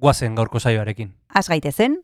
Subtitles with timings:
[0.00, 1.12] guazen gaurko saioarekin.
[1.34, 2.00] Az gaitezen,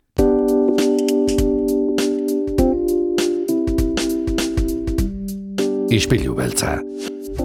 [5.90, 6.80] Ispilu beltza.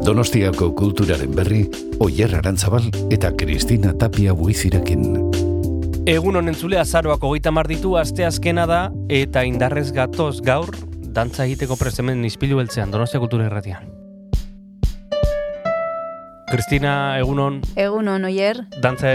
[0.06, 1.62] Donostiako kulturaren berri,
[2.02, 5.06] Oyer Arantzabal eta Kristina Tapia buizirekin.
[6.10, 8.82] Egun honen zule azaroak hogeita mar ditu asteazkena da
[9.14, 10.74] eta indarrez gatoz gaur
[11.14, 14.01] dantza egiteko prestemen izpilu beltzean Donostia Kultura Erratian.
[16.52, 19.12] Kristina, egunon, egunon oier, dantza,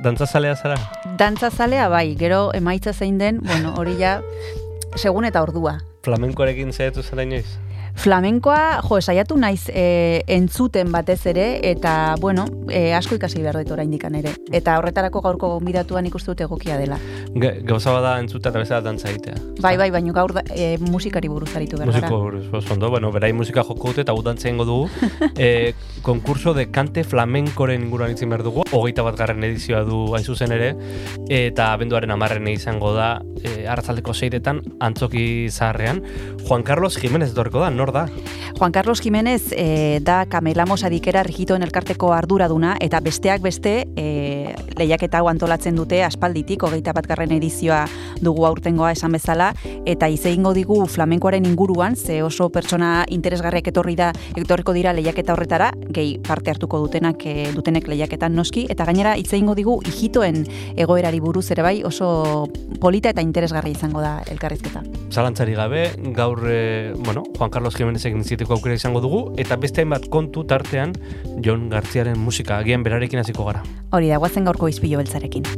[0.00, 0.78] dantza zalea zara?
[1.20, 4.14] dantza zalea bai, gero emaitza zein den, bueno, hori ja,
[4.96, 5.76] segun eta ordua.
[6.08, 7.58] Flamenkoarekin zaitu zara inoiz?
[7.94, 13.70] Flamenkoa, jo, saiatu naiz e, entzuten batez ere, eta, bueno, e, asko ikasi behar dut
[13.76, 14.34] oraindik ere.
[14.52, 16.98] Eta horretarako gaurko gonbidatuan ikuste dut egokia dela.
[17.34, 19.34] Gauza bada entzuta eta bezala dantza egitea.
[19.62, 22.10] Bai, bai, baino gaur da, e, musikari buruz aritu behar gara.
[22.10, 24.90] Musiko buruz, ondo, bueno, berai musika joko dute eta gu dantza egingo dugu.
[25.38, 28.66] e, konkurso de kante flamenkoren inguruan itzin behar dugu.
[28.72, 30.74] Hogeita bat garren edizioa du hain zuzen ere.
[31.30, 36.02] Eta abenduaren amarren izango da, e, arratzaldeko seiretan, antzoki zaharrean.
[36.44, 38.08] Juan Carlos Jiménez dorko da, nor da?
[38.58, 45.20] Juan Carlos Jiménez e, da Kamelamos adikera regitoen elkarteko arduraduna eta besteak beste e, lehiaketa
[45.20, 47.84] hau antolatzen dute aspalditik, hogeita bat garren edizioa
[48.22, 49.52] dugu aurtengoa esan bezala,
[49.84, 55.34] eta ize egingo digu flamenkoaren inguruan, ze oso pertsona interesgarriak etorri da, etorriko dira lehiaketa
[55.34, 60.44] horretara, gehi parte hartuko dutenak e, dutenek lehiaketan noski, eta gainera hitz egingo digu ijitoen
[60.76, 62.46] egoerari buruz ere bai oso
[62.80, 64.82] polita eta interesgarria izango da elkarrizketa.
[65.10, 70.08] Zalantzari gabe, gaur, e, bueno, Juan Carlos Jiménezek niziteko aukera izango dugu, eta beste hainbat
[70.12, 70.94] kontu tartean
[71.42, 73.64] Jon Garziaren musika, agian berarekin hasiko gara.
[73.90, 75.48] Hori da, guazen gaurko izpilo beltzarekin.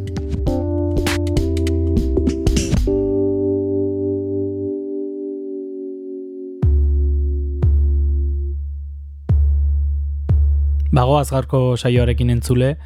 [10.96, 12.76] Bagoaz gaurko saioarekin entzule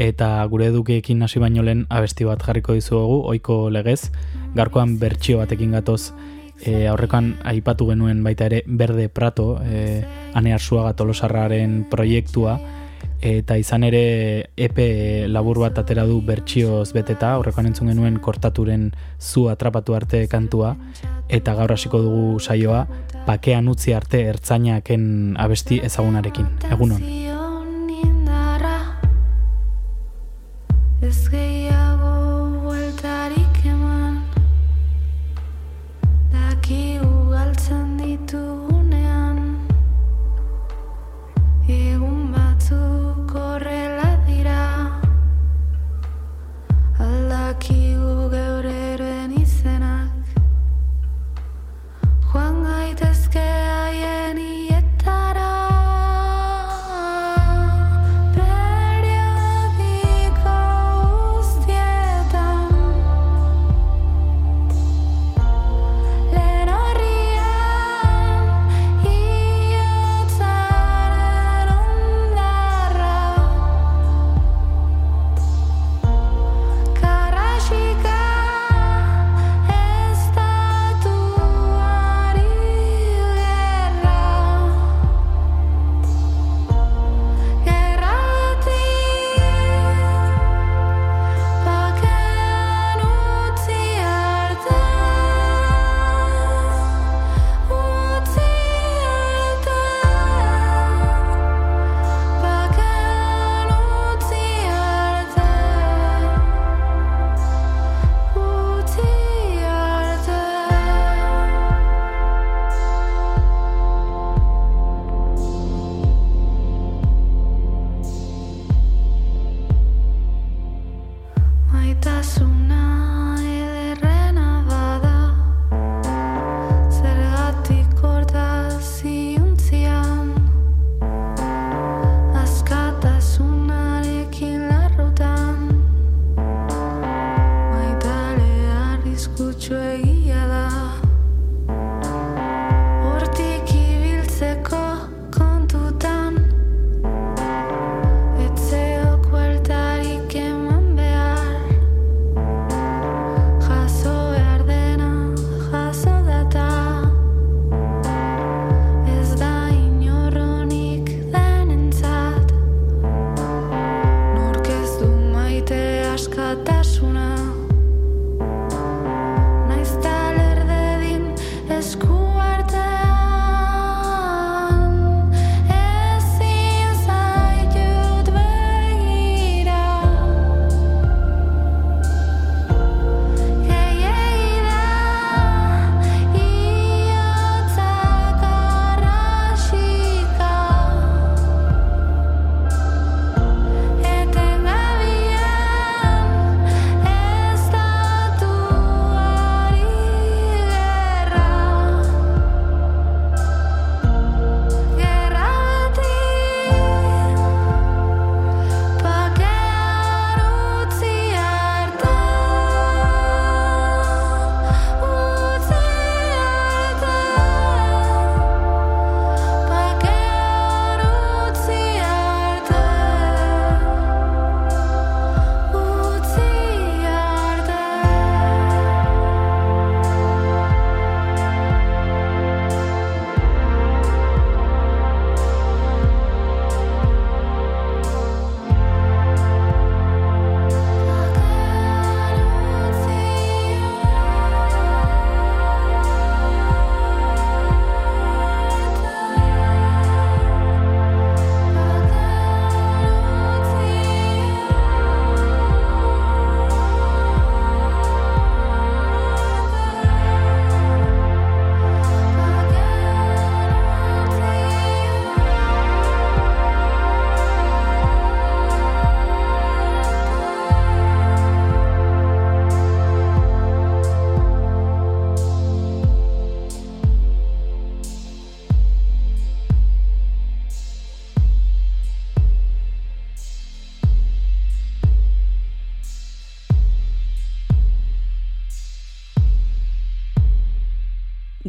[0.00, 4.10] eta gure edukeekin hasi baino lehen abesti bat jarriko dizuegu ohiko legez.
[4.56, 6.10] Gaurkoan bertsio batekin gatoz
[6.64, 10.02] e, aurrekoan aipatu genuen baita ere Berde Prato, e,
[10.34, 12.58] Ane Arsuaga Tolosarraren proiektua
[13.20, 18.90] eta izan ere epe labur bat atera du bertsioz beteta, aurrekoan entzun genuen kortaturen
[19.20, 20.74] zu atrapatu arte kantua
[21.28, 22.86] eta gaur hasiko dugu saioa
[23.26, 26.48] pakean utzi arte ertzainaken abesti ezagunarekin.
[26.72, 27.04] Egunon.
[31.00, 31.69] Ez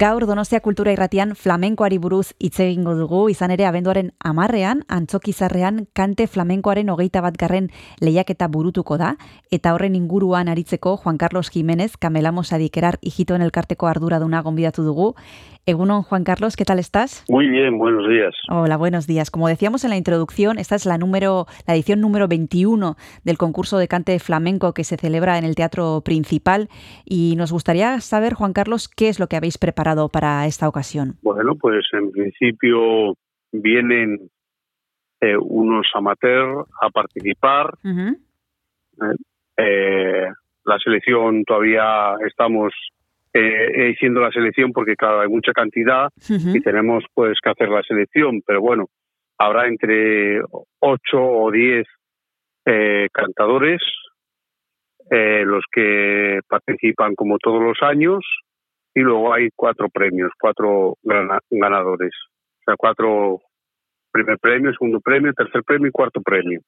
[0.01, 6.25] Gaur Donostia Kultura Irratian flamenkoari buruz hitz egingo dugu, izan ere abenduaren amarrean, antzokizarrean kante
[6.27, 7.69] flamenkoaren hogeita bat garren
[8.01, 9.15] lehiaketa burutuko da,
[9.51, 15.13] eta horren inguruan aritzeko Juan Carlos Jiménez, Kamelamos Adikerar hijitoen elkarteko arduraduna gonbidatu dugu.
[15.67, 17.23] Egunon, Juan Carlos, ¿qué tal estás?
[17.29, 18.33] Muy bien, buenos días.
[18.49, 19.29] Hola, buenos días.
[19.29, 23.77] Como decíamos en la introducción, esta es la número, la edición número 21 del concurso
[23.77, 26.69] de cante flamenco que se celebra en el Teatro Principal
[27.05, 31.17] y nos gustaría saber, Juan Carlos, qué es lo que habéis preparado para esta ocasión.
[31.21, 33.15] Bueno, pues en principio
[33.51, 34.29] vienen
[35.21, 37.73] eh, unos amateurs a participar.
[37.83, 38.17] Ujú.
[39.57, 40.27] Eh,
[40.65, 42.73] la selección todavía estamos
[43.33, 46.09] eh, haciendo la selección porque claro hay mucha cantidad
[46.55, 48.87] y tenemos pues que hacer la selección, pero bueno,
[49.37, 50.41] habrá entre
[50.79, 51.85] 8 o 10
[52.65, 53.81] eh, cantadores,
[55.09, 58.23] eh, los que participan como todos los años,
[58.93, 62.11] y luego hay cuatro premios, cuatro gana- ganadores.
[62.77, 63.41] Cuatro
[64.11, 66.59] primer premio, segundo premio, tercer premio y cuarto premio.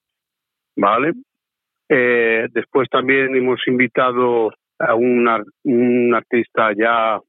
[0.75, 1.13] ¿Vale?
[1.89, 7.19] Eh, después también hemos invitado a un, ar- un artista ya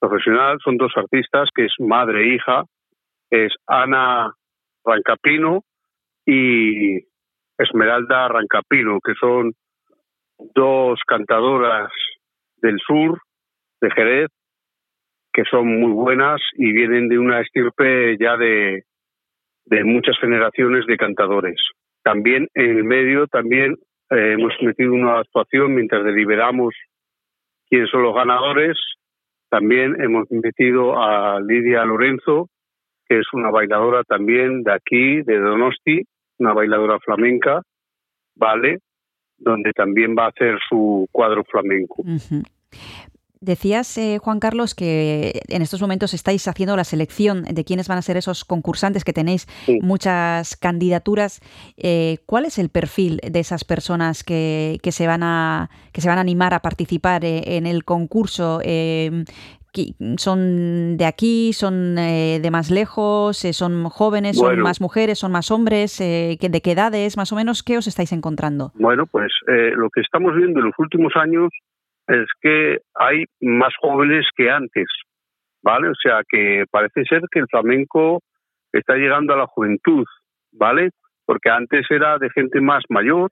[0.00, 2.64] profesional, son dos artistas, que es madre e hija,
[3.30, 4.32] es Ana
[4.84, 5.62] Rancapino
[6.26, 6.98] y
[7.58, 9.52] Esmeralda Rancapino, que son
[10.54, 11.90] dos cantadoras
[12.56, 13.20] del sur,
[13.80, 14.30] de Jerez,
[15.32, 18.84] que son muy buenas y vienen de una estirpe ya de,
[19.66, 21.56] de muchas generaciones de cantadores.
[22.02, 23.76] También en el medio también
[24.10, 26.74] eh, hemos metido una actuación mientras deliberamos
[27.68, 28.76] quiénes son los ganadores.
[29.48, 32.48] También hemos metido a Lidia Lorenzo,
[33.08, 36.02] que es una bailadora también de aquí, de Donosti,
[36.38, 37.62] una bailadora flamenca,
[38.34, 38.78] ¿vale?
[39.38, 42.02] Donde también va a hacer su cuadro flamenco.
[42.02, 42.42] Ujú.
[43.42, 47.98] Decías, eh, Juan Carlos, que en estos momentos estáis haciendo la selección de quiénes van
[47.98, 49.80] a ser esos concursantes, que tenéis Sí.
[49.82, 51.40] muchas candidaturas.
[51.76, 56.08] Eh, ¿Cuál es el perfil de esas personas que, que se, van a, que se
[56.08, 58.60] van a animar a participar eh, en el concurso?
[59.74, 61.52] Qui- ¿Son de aquí?
[61.54, 63.42] ¿Son eh, de más lejos?
[63.46, 64.36] Eh, ¿Son jóvenes?
[64.36, 64.64] ¿Son Bueno.
[64.64, 65.18] más mujeres?
[65.18, 65.98] ¿Son más hombres?
[66.00, 67.16] Eh, ¿qué- ¿De qué edades?
[67.16, 68.70] Más o menos, ¿qué os estáis encontrando?
[68.74, 71.48] Bueno, pues eh, lo que estamos viendo en los últimos años
[72.12, 74.86] es que hay más jóvenes que antes,
[75.62, 75.88] ¿vale?
[75.88, 78.20] O sea, que parece ser que el flamenco
[78.72, 80.04] está llegando a la juventud,
[80.52, 80.90] ¿vale?
[81.24, 83.30] Porque antes era de gente más mayor,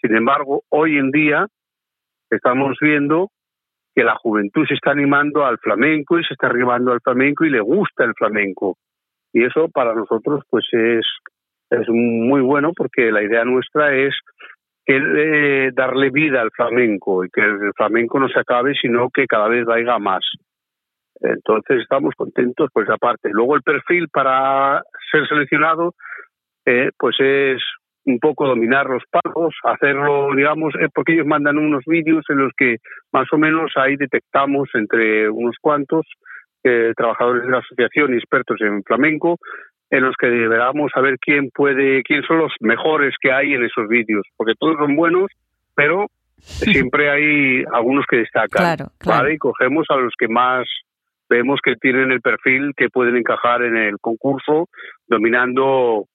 [0.00, 1.46] sin embargo, hoy en día
[2.30, 3.30] estamos viendo
[3.94, 7.50] que la juventud se está animando al flamenco y se está arribando al flamenco y
[7.50, 8.76] le gusta el flamenco.
[9.32, 11.04] Y eso para nosotros pues es,
[11.70, 14.14] es muy bueno porque la idea nuestra es
[14.88, 19.26] que eh, darle vida al flamenco y que el flamenco no se acabe, sino que
[19.26, 20.24] cada vez vaya más.
[21.20, 23.28] Entonces estamos contentos, pues aparte.
[23.30, 25.94] Luego el perfil para ser seleccionado,
[26.64, 27.62] eh, pues es
[28.06, 32.52] un poco dominar los palos, hacerlo, digamos, eh, porque ellos mandan unos vídeos en los
[32.56, 32.76] que
[33.12, 36.06] más o menos ahí detectamos entre unos cuantos
[36.64, 39.36] eh, trabajadores de la asociación y expertos en flamenco,
[39.90, 43.88] en los que deberamos saber quién puede, quién son los mejores que hay en esos
[43.88, 45.26] vídeos, porque todos son buenos,
[45.74, 46.06] pero
[46.38, 49.22] siempre hay algunos que destacan, Claro, claro.
[49.22, 49.34] ¿vale?
[49.34, 50.66] Y cogemos a los que más
[51.30, 54.68] vemos que tienen el perfil que pueden encajar en el concurso,
[55.06, 56.06] dominando,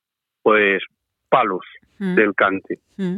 [0.42, 0.82] pues,
[1.30, 1.62] palos
[2.00, 2.80] Mm, del cante.
[2.98, 3.18] mm.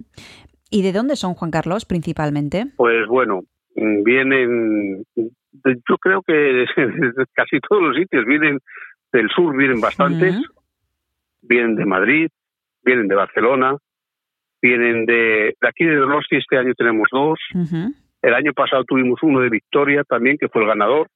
[0.69, 2.65] ¿Y de dónde son, Juan Carlos, principalmente?
[2.75, 3.41] Pues bueno,
[3.75, 6.65] vienen, yo creo que de
[7.33, 8.59] casi todos los sitios vienen
[9.15, 10.35] del sur, vienen bastantes,
[11.41, 12.29] vienen de Madrid,
[12.83, 13.77] vienen de Barcelona,
[14.61, 17.39] vienen de, de aquí de Donosti, este año tenemos dos,
[18.21, 21.07] el año pasado tuvimos uno de Victoria también, que fue el ganador,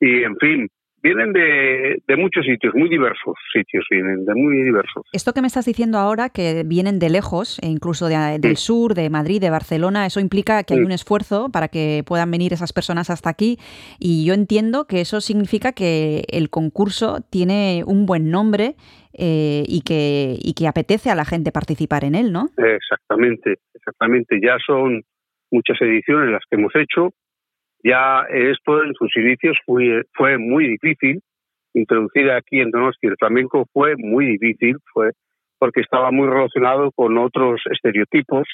[0.00, 0.68] y en fin,
[1.02, 5.04] vienen de, de muchos sitios, muy diversos sitios, vienen de muy diversos.
[5.12, 8.66] Esto que me estás diciendo ahora, que vienen de lejos, e incluso de- del Sí.
[8.66, 12.52] sur, de Madrid, de Barcelona, eso implica que hay un esfuerzo para que puedan venir
[12.52, 13.58] esas personas hasta aquí.
[14.00, 18.74] Y yo entiendo que eso significa que el concurso tiene un buen nombre
[19.18, 22.50] eh, y, que, y que apetece a la gente participar en él, ¿no?
[22.58, 24.38] Exactamente, exactamente.
[24.42, 25.02] Ya son
[25.50, 27.12] muchas ediciones las que hemos hecho.
[27.86, 31.20] Ya esto en sus inicios fue, fue muy difícil.
[31.72, 35.12] Introducir aquí en Donosti el flamenco fue muy difícil, fue
[35.60, 38.48] porque estaba muy relacionado con otros estereotipos.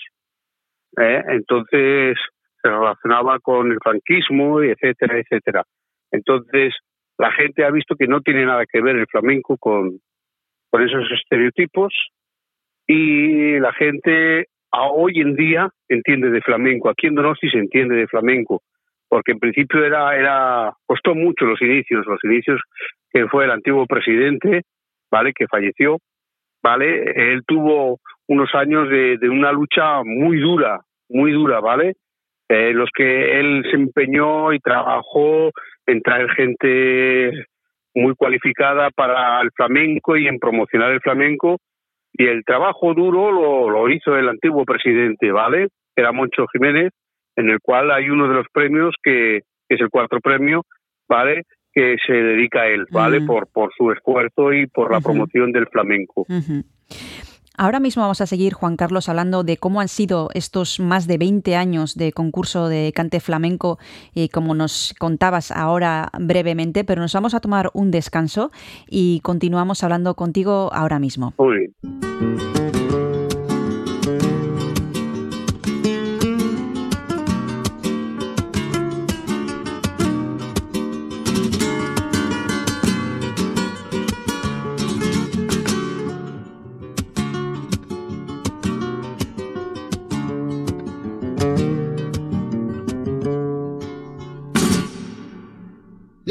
[1.01, 1.23] ¿eh?
[1.29, 2.19] Entonces
[2.61, 5.63] se relacionaba con el franquismo, etcétera, etcétera.
[6.11, 6.75] Entonces
[7.17, 9.99] la gente ha visto que no tiene nada que ver el flamenco con,
[10.69, 11.95] con esos estereotipos
[12.87, 16.91] y la gente hoy en día entiende de flamenco.
[16.91, 18.61] Aquí en Donosti se entiende de flamenco,
[19.13, 22.59] porque en principio era, era, costó mucho los inicios, los inicios
[23.11, 24.63] que fue el antiguo presidente,
[25.11, 25.35] ¿vale?
[25.35, 25.99] Que falleció,
[26.63, 27.13] ¿vale?
[27.15, 31.93] Él tuvo unos años de, una lucha muy dura, muy dura, ¿vale?
[32.49, 35.51] Eh, los que él se empeñó y trabajó
[35.85, 37.33] en traer gente
[37.95, 41.59] muy cualificada para el flamenco y en promocionar el flamenco
[42.15, 45.69] y el trabajo duro lo, lo hizo el antiguo presidente, ¿vale?
[45.95, 46.95] Era Moncho Jiménez,
[47.37, 50.65] en el cual hay uno de los premios que, que es el cuarto premio,
[51.09, 51.45] ¿vale?
[51.73, 53.21] Que se dedica a él, ¿vale?
[53.23, 56.27] Por, por su esfuerzo y por la promoción del flamenco.
[57.59, 61.19] Ahora mismo vamos a seguir, Juan Carlos, hablando de cómo han sido estos más de
[61.19, 63.79] 20 años de concurso de cante flamenco,
[64.15, 68.51] y como nos contabas ahora brevemente, pero nos vamos a tomar un descanso
[68.89, 71.35] y continuamos hablando contigo ahora mismo.
[71.39, 72.82] Muy bien.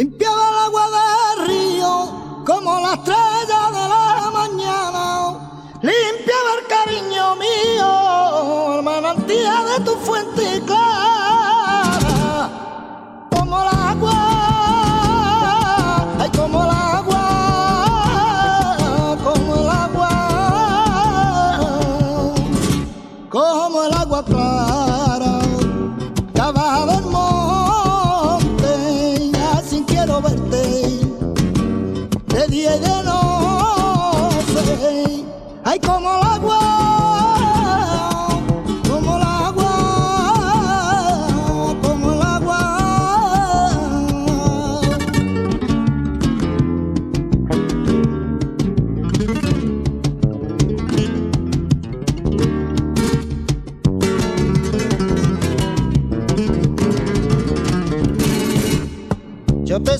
[0.01, 0.50] 你不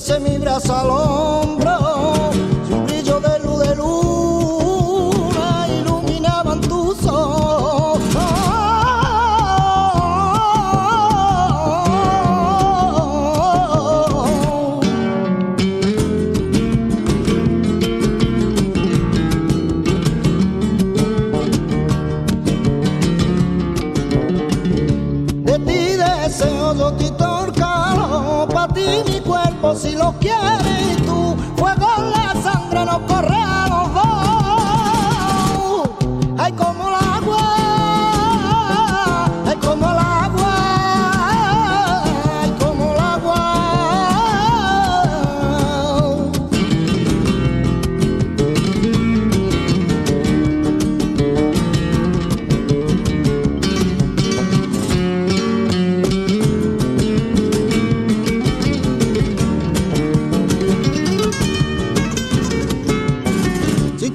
[0.02, 1.78] Sé mi brazo al hombro,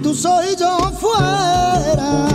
[0.01, 2.27] tú soy yo fuera,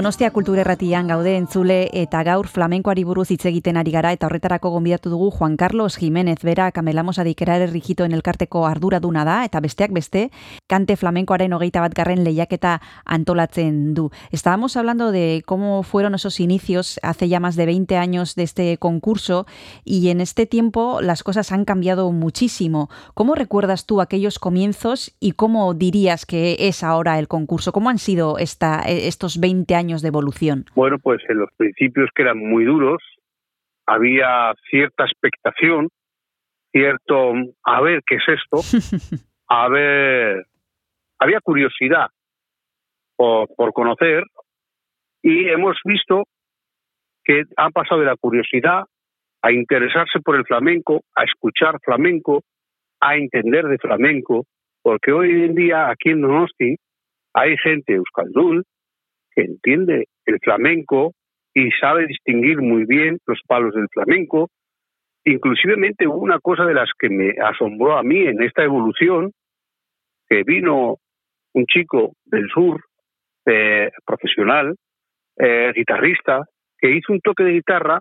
[0.00, 4.70] Donostia kultura erratian gaude entzule eta gaur flamenkoari buruz hitz egiten ari gara eta horretarako
[4.72, 10.30] gonbidatu dugu Juan Carlos Jiménez bera Kamelamos adikerar errigitoen elkarteko arduraduna da eta besteak beste
[10.72, 14.08] kante flamenkoaren hogeita bat garren lehiaketa antolatzen du.
[14.30, 18.78] Estábamos hablando de cómo fueron esos inicios hace ya más de 20 años de este
[18.78, 19.44] concurso
[19.84, 22.88] y en este tiempo las cosas han cambiado muchísimo.
[23.12, 27.72] ¿Cómo recuerdas tú aquellos comienzos y cómo dirías que es ahora el concurso?
[27.72, 30.64] ¿Cómo han sido esta, estos 20 años años de evolución.
[30.74, 33.02] Bueno, pues en los principios que eran muy duros,
[33.86, 35.88] había cierta expectación,
[36.72, 37.32] cierto,
[37.64, 38.60] a ver, ¿qué es esto?
[39.52, 40.46] A ver,
[41.18, 42.06] había curiosidad
[43.16, 44.22] por, por conocer
[45.22, 46.22] y hemos visto
[47.24, 48.84] que han pasado de la curiosidad
[49.42, 52.42] a interesarse por el flamenco, a escuchar flamenco,
[53.00, 54.46] a entender de flamenco,
[54.82, 56.76] porque hoy en día aquí en Donosti
[57.34, 58.62] hay gente euskaldun
[59.40, 61.14] que entiende el flamenco
[61.54, 64.50] y sabe distinguir muy bien los palos del flamenco.
[65.24, 69.32] Inclusivemente una cosa de las que me asombró a mí en esta evolución,
[70.28, 70.96] que vino
[71.54, 72.80] un chico del sur,
[73.46, 74.76] eh, profesional,
[75.36, 76.44] eh, guitarrista,
[76.78, 78.00] que hizo un toque de guitarra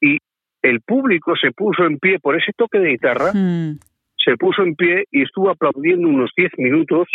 [0.00, 0.18] y
[0.62, 3.78] el público se puso en pie por ese toque de guitarra, Mm,
[4.16, 7.08] se puso en pie y estuvo aplaudiendo unos 10 minutos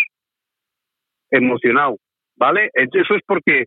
[1.31, 1.97] emocionado,
[2.39, 2.69] ¿vale?
[2.73, 3.65] Eso es porque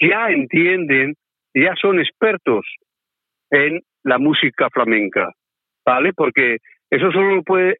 [0.00, 1.14] ya entienden,
[1.54, 2.64] ya son expertos
[3.50, 5.32] en la música flamenca,
[5.84, 6.12] ¿vale?
[6.12, 6.58] Porque
[6.90, 7.78] eso solo lo puede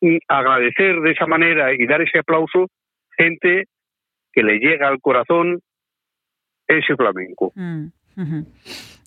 [0.00, 2.68] mm, agradecer de esa manera y dar ese aplauso
[3.16, 3.66] gente
[4.32, 5.60] que le llega al corazón
[6.66, 7.52] ese flamenco.
[8.16, 8.42] mm.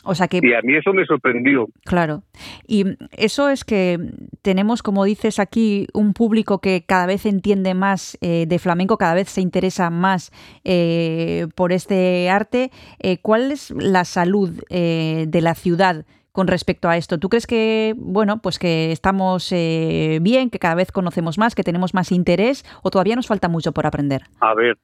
[0.03, 1.67] O sea que Y a mí eso me sorprendió.
[1.85, 2.23] Claro.
[2.67, 3.97] Y eso es que
[4.41, 9.13] tenemos, como dices aquí, un público que cada vez entiende más eh, de flamenco, cada
[9.13, 10.31] vez se interesa más
[10.63, 12.71] eh, por este arte.
[12.99, 17.17] Eh, ¿Cuál es la salud de la ciudad con respecto a esto?
[17.19, 21.63] ¿Tú crees que, bueno, pues que estamos eh, bien, que cada vez conocemos más, que
[21.63, 24.23] tenemos más interés o todavía nos falta mucho por aprender?
[24.41, 24.77] A ver,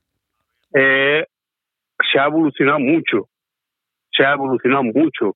[0.74, 1.26] eh,
[2.12, 3.28] se ha evolucionado mucho,
[4.20, 5.36] se ha evolucionado mucho.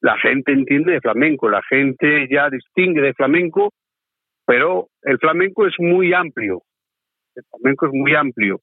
[0.00, 3.72] La gente entiende de flamenco, la gente ya distingue de flamenco,
[4.46, 6.62] pero el flamenco es muy amplio.
[7.34, 8.60] El flamenco es muy amplio.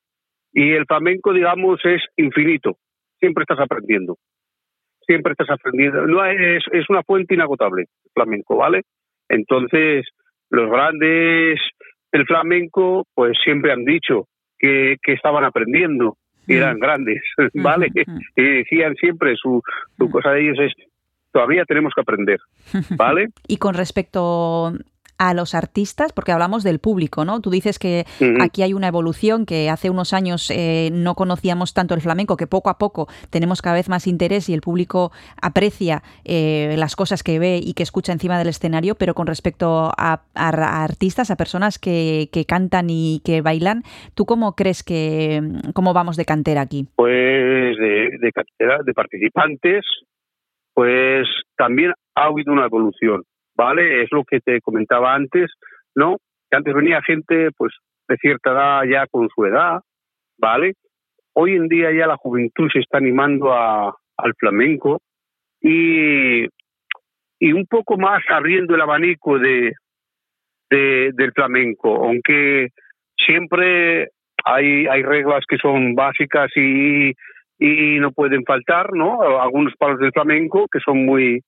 [0.54, 2.78] Y el flamenco, digamos, es infinito.
[3.20, 4.18] Siempre estás aprendiendo.
[5.06, 6.08] Siempre estás aprendiendo.
[6.08, 8.84] No es, es una fuente inagotable, el flamenco, ¿vale?
[9.30, 10.08] Entonces,
[10.50, 11.60] los grandes
[12.12, 14.28] del flamenco, pues siempre han dicho
[14.58, 16.16] que, que estaban aprendiendo,
[16.48, 17.22] eran grandes,
[17.54, 17.92] ¿vale?
[18.36, 19.62] Y decían siempre, su,
[19.98, 20.74] su cosa de ellos es,
[21.32, 22.40] todavía tenemos que aprender,
[22.98, 23.30] ¿vale?
[23.48, 24.74] Y con respecto
[25.20, 27.42] a los artistas, porque hablamos del público, ¿no?
[27.42, 28.06] Tú dices que
[28.42, 32.46] aquí hay una evolución, que hace unos años eh, no conocíamos tanto el flamenco, que
[32.48, 37.24] poco a poco tenemos cada vez más interés y el público aprecia eh, las cosas
[37.24, 41.32] que ve y que escucha encima del escenario, pero con respecto a, a- a artistas,
[41.32, 45.42] a personas que, que cantan y que bailan, ¿tú cómo crees que,
[45.74, 46.88] cómo vamos de cantera aquí?
[46.96, 49.84] pues de, de cantidad de participantes,
[50.74, 51.28] pues
[51.58, 53.24] también ha habido una evolución,
[53.58, 54.04] ¿vale?
[54.04, 55.52] Es lo que te comentaba antes,
[55.96, 56.18] ¿no?
[56.50, 57.74] Que antes venía gente, pues,
[58.08, 59.80] de cierta edad ya con su edad,
[60.38, 60.74] ¿vale?
[61.34, 65.02] Hoy en día ya la juventud se está animando a, al flamenco
[65.62, 66.46] y,
[67.40, 69.74] y un poco más abriendo el abanico de,
[70.70, 72.70] de- del flamenco, aunque
[73.26, 74.10] siempre
[74.46, 77.10] hay, hay reglas que son básicas y,
[77.60, 79.22] y no pueden faltar, ¿no?
[79.42, 81.42] Algunos palos del flamenco que son muy,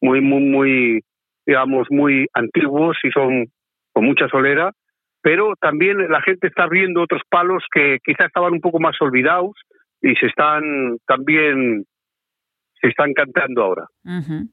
[0.00, 1.00] muy, muy, muy,
[1.46, 3.46] digamos, muy antiguos y son
[3.92, 4.72] con mucha solera,
[5.22, 9.52] pero también la gente está viendo otros palos que quizás estaban un poco más olvidados
[10.00, 11.84] y se están también
[12.80, 13.86] se están cantando ahora.
[14.04, 14.48] Ujú.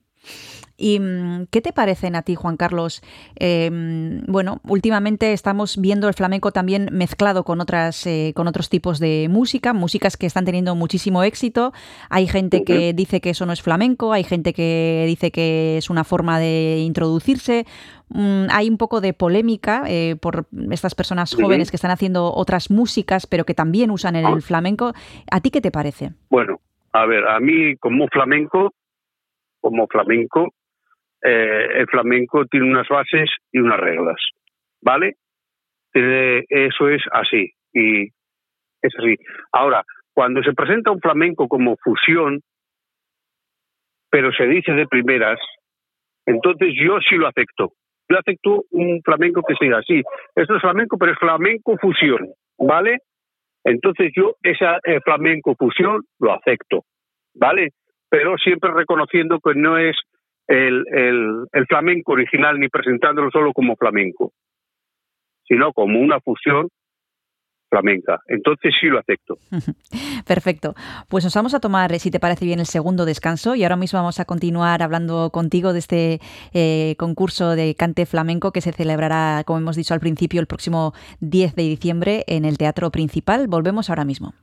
[0.79, 3.01] ¿Y mm, qué te parecen a ti, Juan Carlos?
[3.35, 8.69] Eh, mm, bueno, últimamente estamos viendo el flamenco también mezclado con otras, eh, con otros
[8.69, 11.73] tipos de música, músicas que están teniendo muchísimo éxito.
[12.09, 15.89] Hay gente que dice que eso no es flamenco, hay gente que dice que es
[15.89, 17.65] una forma de introducirse.
[18.09, 22.71] Mm, hay un poco de polémica eh, por estas personas jóvenes que están haciendo otras
[22.71, 24.37] músicas, pero que también usan el Ah.
[24.41, 24.93] flamenco.
[25.29, 26.13] ¿A ti qué te parece?
[26.29, 26.59] Bueno,
[26.93, 28.73] a ver, a mí como flamenco,
[29.61, 30.47] como flamenco,
[31.21, 34.17] eh, el flamenco tiene unas bases y unas reglas,
[34.81, 35.15] ¿vale?
[35.93, 38.03] Eso es así y
[38.81, 39.15] es así.
[39.51, 42.41] Ahora, cuando se presenta un flamenco como fusión,
[44.09, 45.39] pero se dice de primeras,
[46.25, 47.73] entonces yo sí lo acepto.
[48.09, 50.01] Yo acepto un flamenco que sea así.
[50.35, 52.97] Esto es flamenco, pero es flamenco fusión, ¿vale?
[53.63, 56.85] Entonces yo esa eh, flamenco fusión lo acepto,
[57.35, 57.69] ¿vale?
[58.09, 59.95] Pero siempre reconociendo que no es
[60.49, 60.83] el,
[61.53, 64.33] el, flamenco original ni presentándolo solo como flamenco,
[65.47, 66.67] sino como una fusión
[67.69, 68.19] flamenca.
[68.27, 69.37] Entonces sí lo acepto.
[70.27, 70.73] Perfecto.
[71.07, 73.99] Pues nos vamos a tomar, si te parece bien, el segundo descanso y ahora mismo
[73.99, 76.19] vamos a continuar hablando contigo de este
[76.53, 80.93] eh, concurso de cante flamenco que se celebrará, como hemos dicho al principio, el próximo
[81.19, 83.47] 10 de diciembre en el Teatro Principal.
[83.47, 84.33] Volvemos ahora mismo.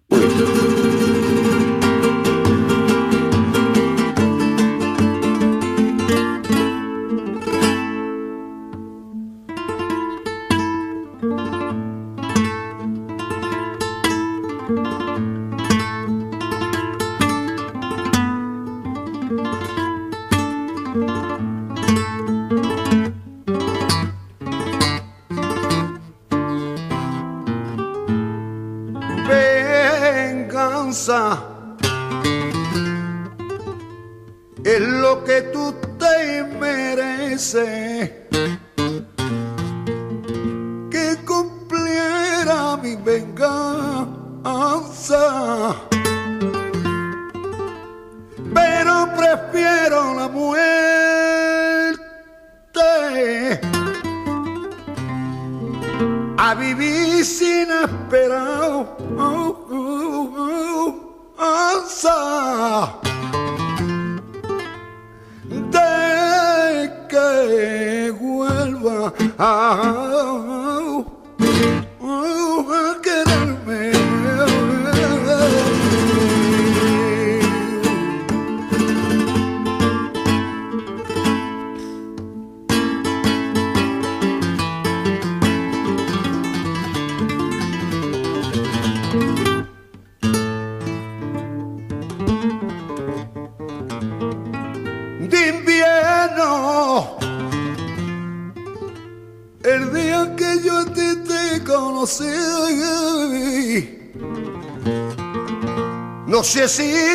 [106.54, 107.05] No sé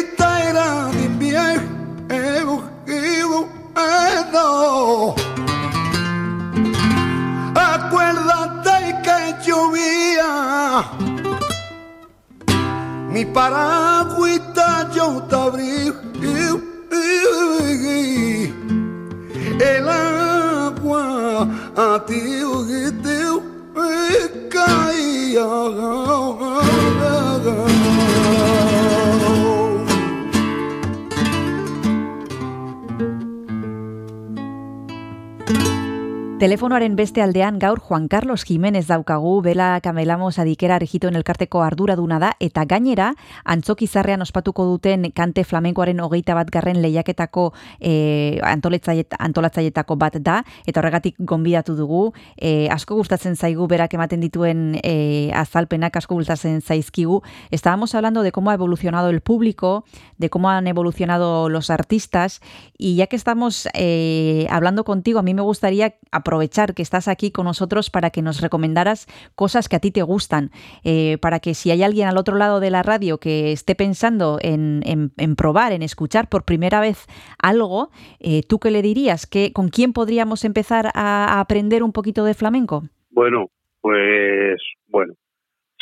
[36.82, 42.32] Telefonoaren beste aldean gaur Juan Carlos Jiménez daukagu, bela kamelamos adikera regitoen elkarteko arduraduna da,
[42.42, 43.12] eta gainera,
[43.46, 51.20] antzokizarrean ospatuko duten kante flamenkoaren hogeita bat garren lehiaketako e, antolatzaietako bat da, eta horregatik
[51.20, 57.22] gonbidatu dugu, e, asko gustatzen zaigu berak ematen dituen e, azalpenak asko gustatzen zaizkigu.
[57.52, 59.86] Estábamos hablando de cómo ha evolucionado el público,
[60.18, 62.42] de cómo han evolucionado los artistas,
[62.76, 67.32] y ya que estamos eh, hablando contigo, a mí me gustaría aprovechar que estás aquí
[67.32, 70.52] con nosotros para que nos recomendaras cosas que a ti te gustan,
[70.84, 74.38] eh, para que si hay alguien al otro lado de la radio que esté pensando
[74.42, 77.08] en, en- probar, en escuchar por primera vez
[77.42, 79.26] algo, eh, ¿tú qué le dirías?
[79.26, 82.84] ¿Qué, ¿Con quién podríamos empezar a, a aprender un poquito de flamenco?
[83.10, 83.48] Bueno,
[83.82, 85.14] pues bueno,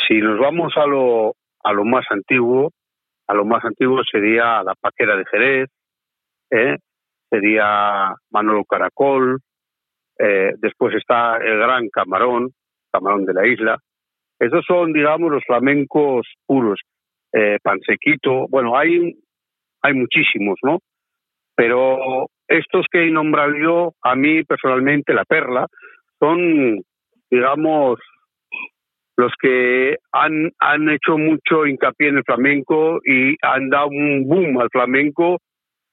[0.08, 2.72] si nos vamos a lo, a lo más antiguo,
[3.28, 5.70] a lo más antiguo sería la Paquera de Jerez,
[6.52, 6.78] ¿eh?
[7.30, 9.40] sería Manolo Caracol,
[10.20, 12.52] eh, después está el Gran Camarón,
[12.92, 13.78] Camarón de la Isla.
[14.40, 16.80] Esos son, digamos, los flamencos puros.
[17.34, 19.16] Eh, Pansequito, bueno, hay,
[19.82, 20.80] hay muchísimos, ¿no?
[21.56, 25.68] Pero estos que he nombrado yo, a mí personalmente, la perla,
[26.20, 26.82] son,
[27.30, 28.00] digamos,
[29.18, 34.60] los que han, han hecho mucho hincapié en el flamenco y han dado un boom
[34.60, 35.40] al flamenco,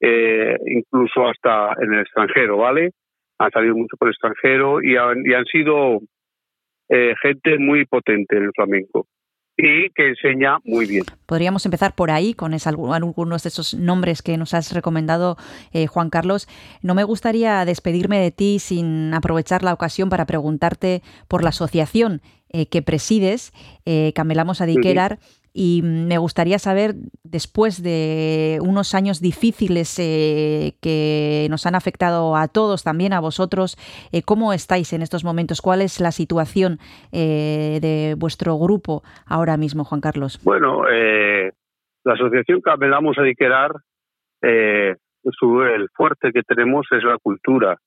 [0.01, 2.93] eh, incluso hasta en el extranjero, ¿vale?
[3.39, 6.01] Han salido mucho por el extranjero y han, y han sido
[6.89, 9.07] eh, gente muy potente en el flamenco
[9.59, 11.05] y que enseña muy bien.
[11.25, 15.37] Podríamos empezar por ahí, con es- algu- algunos de esos nombres que nos has recomendado,
[15.73, 16.47] eh, Juan Carlos.
[16.83, 22.21] No me gustaría despedirme de ti sin aprovechar la ocasión para preguntarte por la asociación
[22.51, 23.53] eh, que presides,
[23.87, 25.19] eh, Camelamos a Diquerar,
[25.59, 32.47] y me gustaría saber, después de unos años difíciles eh, que nos han afectado a
[32.47, 33.79] todos, también a vosotros,
[34.13, 35.63] eh, ¿cómo estáis en estos momentos?
[35.63, 36.79] ¿Cuál es la situación
[37.11, 40.39] eh, de vuestro grupo ahora mismo, Juan Carlos?
[40.45, 43.71] Bueno, la asociación Camelamos a Diquerar,
[44.43, 47.79] su- el fuerte que tenemos es la cultura.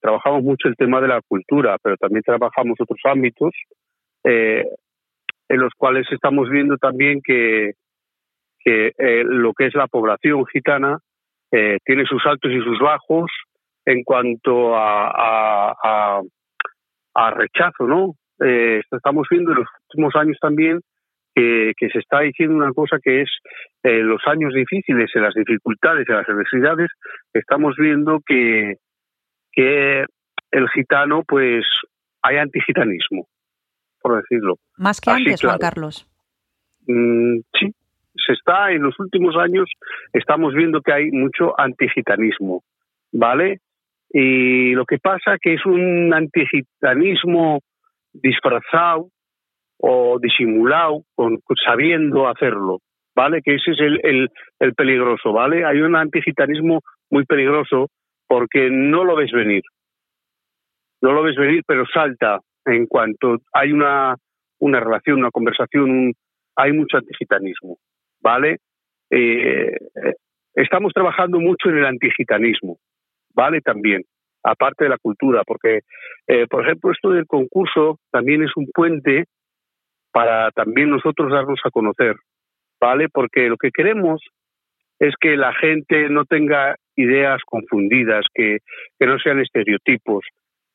[0.00, 3.50] Trabajamos mucho el tema de la cultura, pero también trabajamos otros ámbitos
[5.48, 7.72] en los cuales estamos viendo también que,
[8.58, 10.98] que eh, lo que es la población gitana
[11.52, 13.30] eh, tiene sus altos y sus bajos
[13.86, 15.74] en cuanto a,
[17.14, 18.14] a, rechazo, ¿no?
[18.44, 20.80] Eh, estamos viendo en los últimos años también
[21.34, 23.30] que, que se está diciendo una cosa que es
[23.82, 26.90] eh, los años difíciles, en las dificultades, en las adversidades,
[27.32, 28.76] estamos viendo que,
[29.52, 30.04] que
[30.50, 31.64] el gitano, pues,
[32.22, 33.26] hay antigitanismo,
[34.04, 34.58] por decirlo.
[34.76, 35.58] Más que Así, antes, Juan.
[35.58, 36.06] Carlos.
[36.86, 37.72] Mm, sí,
[38.14, 39.70] se está en los últimos años
[40.12, 42.62] estamos viendo que hay mucho antigitanismo,
[43.12, 43.60] ¿vale?
[44.10, 47.60] Y lo que pasa que es un antigitanismo
[48.12, 49.08] disfrazado
[49.78, 52.80] o disimulado, con, sabiendo hacerlo,
[53.16, 53.40] ¿vale?
[53.42, 54.28] Que ese es el, el,
[54.60, 55.64] el peligroso, ¿vale?
[55.64, 57.88] Hay un antigitanismo muy peligroso
[58.28, 59.62] porque no lo ves venir.
[61.00, 64.16] No lo ves venir, pero salta en cuanto hay una,
[64.60, 66.14] una relación, una conversación, un-
[66.56, 67.78] hay mucho antigitanismo,
[68.20, 68.58] ¿vale?
[69.10, 70.14] Eh, eh,
[70.54, 72.78] estamos trabajando mucho en el antigitanismo,
[73.34, 73.60] ¿vale?
[73.60, 74.02] También,
[74.42, 75.80] aparte de la cultura, porque,
[76.28, 79.24] eh, por ejemplo, esto del concurso también es un puente
[80.12, 82.14] para también nosotros darnos a conocer,
[82.80, 83.08] ¿vale?
[83.08, 84.22] Porque lo que queremos
[85.00, 88.58] es que la gente no tenga ideas confundidas, que,
[88.98, 90.24] que no sean estereotipos,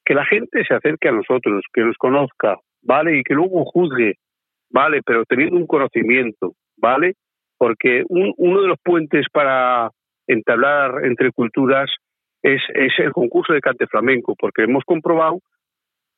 [0.10, 3.20] que la gente se acerque a nosotros, que nos conozca, ¿vale?
[3.20, 4.16] Y que luego juzgue,
[4.72, 5.02] ¿vale?
[5.06, 7.14] Pero teniendo un conocimiento, ¿vale?
[7.60, 9.92] Porque un- uno de los puentes para
[10.26, 11.92] entablar entre culturas
[12.42, 15.42] es, es el concurso de cante flamenco, porque hemos comprobado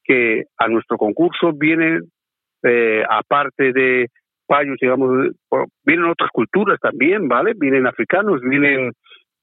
[0.05, 2.03] que a nuestro concurso vienen,
[2.63, 4.07] eh, aparte de
[4.47, 5.31] payos, digamos,
[5.85, 7.51] vienen otras culturas también, ¿vale?
[7.57, 8.93] Vienen africanos, vienen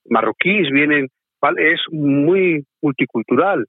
[0.08, 1.08] marroquíes, vienen,
[1.38, 1.72] ¿vale?
[1.74, 3.66] Es muy multicultural,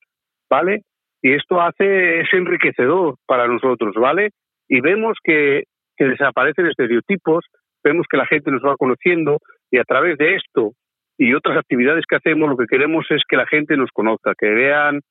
[0.50, 0.82] ¿vale?
[1.22, 4.30] Y esto hace, es enriquecedor para nosotros, ¿vale?
[4.68, 5.64] Y vemos que,
[5.98, 7.46] que desaparecen estereotipos,
[7.84, 9.40] vemos que la gente nos va conociendo
[9.72, 10.72] y a través de esto
[11.18, 14.50] y otras actividades que hacemos, lo que queremos es que la gente nos conozca, que
[14.50, 15.02] vean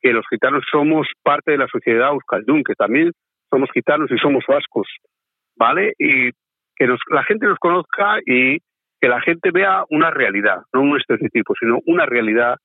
[0.00, 3.12] que los gitanos somos parte de la sociedad euskaldun, que también
[3.48, 4.88] somos gitanos y somos vascos,
[5.56, 5.92] ¿vale?
[5.96, 6.30] Y
[6.76, 8.58] que la gente nos conozca y
[9.00, 12.56] que la gente vea una realidad, no un estereotipo, sino una realidad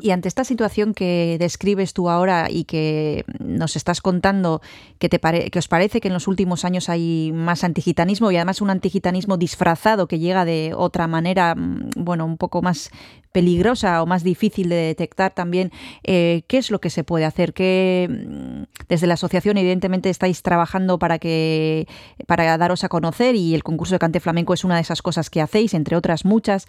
[0.00, 4.60] Y ante esta situación que describes tú ahora y que nos estás contando,
[4.98, 8.36] que, te pare- que os parece que en los últimos años hay más antigitanismo y
[8.36, 12.90] además un antigitanismo disfrazado que llega de otra manera, mm, bueno, un poco más
[13.32, 15.72] peligrosa o más difícil de detectar también,
[16.04, 17.52] eh, ¿qué es lo que se puede hacer?
[17.52, 21.88] ¿Qué, mm, desde la asociación, evidentemente, estáis trabajando para que
[22.28, 25.30] para daros a conocer y el concurso de cante flamenco es una de esas cosas
[25.30, 26.66] que hacéis, entre otras muchas,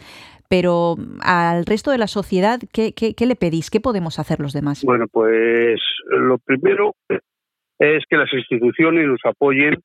[0.50, 3.70] pero al resto de la sociedad, ¿qué, qué, le pedís?
[3.70, 4.84] ¿Qué podemos hacer los demás?
[4.84, 6.94] Bueno, pues lo primero
[7.80, 9.76] es que las instituciones nos apoyen,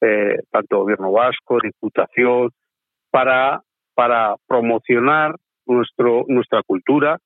[0.00, 2.50] eh, tanto gobierno vasco, diputación,
[3.10, 3.60] para,
[3.94, 5.34] para promocionar
[5.66, 7.18] nuestro, nuestra cultura,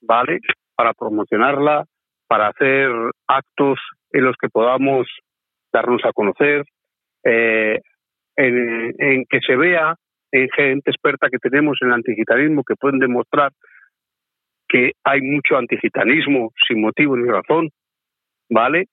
[0.00, 0.40] ¿vale?
[0.74, 1.84] Para promocionarla,
[2.26, 2.90] para hacer
[3.28, 3.78] actos
[4.10, 5.06] en los que podamos
[5.72, 6.64] darnos a conocer,
[7.24, 7.80] eh,
[8.36, 9.96] en que se vea
[10.42, 13.52] en gente experta que tenemos en el antigitanismo que pueden demostrar
[14.68, 17.70] que hay mucho antigitanismo sin motivo ni razón,
[18.50, 18.86] ¿vale?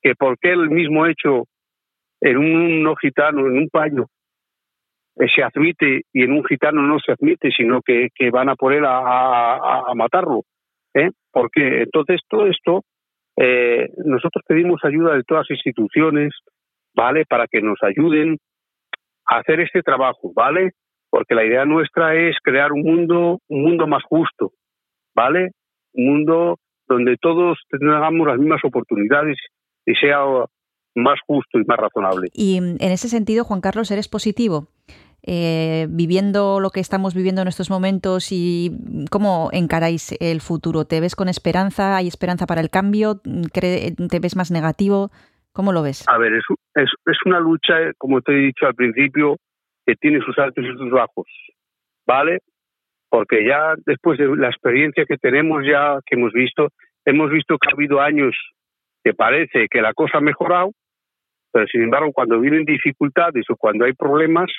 [0.00, 1.44] Que por qué el mismo hecho
[2.20, 4.06] en un no gitano, en un payo,
[5.16, 8.54] eh, se admite y en un gitano no se admite, sino que, que van a
[8.54, 10.42] por él a, a- a matarlo.
[10.94, 11.10] ¿eh?
[11.32, 12.82] Porque entonces todo esto,
[13.36, 16.32] eh, nosotros pedimos ayuda de todas las instituciones,
[16.94, 17.24] ¿vale?
[17.26, 18.38] Para que nos ayuden
[19.38, 20.72] hacer este trabajo, ¿vale?
[21.10, 24.52] Porque la idea nuestra es crear un mundo, un mundo más justo,
[25.14, 25.50] ¿vale?
[25.94, 29.36] Un mundo donde todos tengamos las mismas oportunidades
[29.86, 30.18] y sea
[30.94, 32.28] más justo y más razonable.
[32.32, 34.68] Y mm, en ese sentido, Juan Carlos, ¿eres positivo?
[35.24, 40.84] Eh, viviendo lo que estamos viviendo en estos momentos y mm, cómo encaráis el futuro.
[40.84, 41.96] ¿Te ves con esperanza?
[41.96, 43.20] ¿Hay esperanza para el cambio?
[43.52, 45.10] ¿Cree- ¿Te ves más negativo?
[45.52, 46.04] ¿Cómo lo ves?
[46.08, 49.36] A ver, es, es, es una lucha, eh, como te he dicho al principio,
[49.84, 51.26] que tiene sus altos y sus bajos,
[52.06, 52.38] ¿vale?
[53.10, 56.68] Porque ya después de la experiencia que tenemos, ya que hemos visto,
[57.04, 58.34] hemos visto que ha habido años
[59.04, 60.70] que parece que la cosa ha mejorado,
[61.52, 64.50] pero sin embargo, cuando vienen dificultades o cuando hay problemas,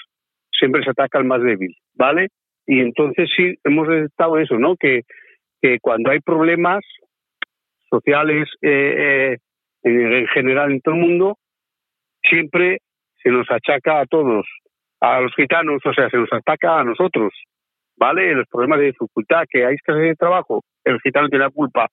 [0.51, 2.27] siempre se ataca al más débil, ¿vale?
[2.67, 4.75] Y entonces sí, hemos detectado eso, ¿no?
[4.75, 5.01] Que,
[5.62, 6.84] que cuando hay problemas
[7.89, 9.38] sociales eh, eh,
[9.84, 11.38] en, en general en todo el mundo,
[12.22, 12.80] siempre
[13.22, 14.46] se nos achaca a todos,
[15.00, 17.34] a los gitanos, o sea, se nos ataca a nosotros,
[17.98, 18.34] ¿vale?
[18.34, 21.88] Los problemas de dificultad, que hay que hacer el trabajo, el gitano tiene la culpa,